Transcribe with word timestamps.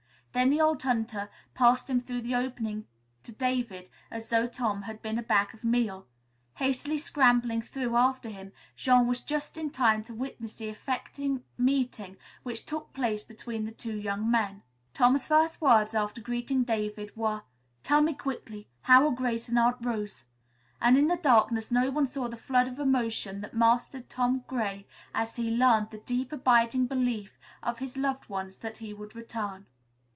Then 0.33 0.49
the 0.49 0.61
old 0.61 0.81
hunter 0.81 1.29
passed 1.53 1.89
him 1.89 1.99
through 1.99 2.21
the 2.21 2.35
opening 2.35 2.87
to 3.23 3.33
David 3.33 3.89
as 4.09 4.29
though 4.29 4.47
Tom 4.47 4.83
had 4.83 5.01
been 5.01 5.17
a 5.19 5.21
bag 5.21 5.53
of 5.53 5.65
meal. 5.65 6.07
Hastily 6.55 6.97
scrambling 6.97 7.61
through 7.61 7.97
after 7.97 8.29
him, 8.29 8.53
Jean 8.77 9.07
was 9.07 9.19
just 9.19 9.57
in 9.57 9.71
time 9.71 10.05
to 10.05 10.13
witness 10.13 10.55
the 10.55 10.69
affecting 10.69 11.43
meeting 11.57 12.15
which 12.43 12.65
took 12.65 12.93
place 12.93 13.25
between 13.25 13.65
the 13.65 13.73
two 13.73 13.93
young 13.93 14.31
men. 14.31 14.63
Tom's 14.93 15.27
first 15.27 15.59
words 15.59 15.93
after 15.93 16.21
greeting 16.21 16.63
David 16.63 17.13
were: 17.17 17.43
"Tell 17.83 17.99
me 17.99 18.13
quickly, 18.13 18.69
how 18.83 19.05
are 19.09 19.13
Grace 19.13 19.49
and 19.49 19.59
Aunt 19.59 19.85
Rose?" 19.85 20.23
And 20.79 20.97
in 20.97 21.09
the 21.09 21.17
darkness 21.17 21.71
no 21.71 21.91
one 21.91 22.07
saw 22.07 22.29
the 22.29 22.37
flood 22.37 22.69
of 22.69 22.79
emotion 22.79 23.41
that 23.41 23.53
mastered 23.53 24.09
Tom 24.09 24.45
Gray 24.47 24.87
as 25.13 25.35
he 25.35 25.51
learned 25.51 25.89
the 25.89 25.97
deep, 25.97 26.31
abiding 26.31 26.87
belief 26.87 27.37
of 27.61 27.79
his 27.79 27.97
loved 27.97 28.29
ones 28.29 28.59
that 28.59 28.77
he 28.77 28.93
would 28.93 29.13
return. 29.13 29.65